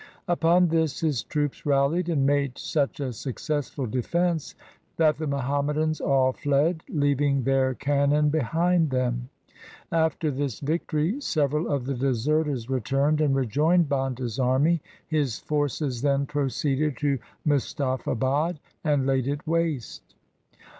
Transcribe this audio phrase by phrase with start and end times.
[0.27, 4.55] Upon this his troops rallied and made such a success ful defence
[4.97, 9.29] that the Muhammadans all fled, leaving their cannon behind them.
[9.91, 14.81] After this victory several of the deserters returned, and rejoined Banda's army.
[15.07, 20.15] His forces then proceeded to Mustafabad and laid it waste.